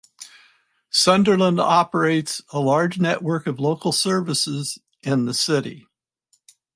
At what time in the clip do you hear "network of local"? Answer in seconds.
2.99-3.91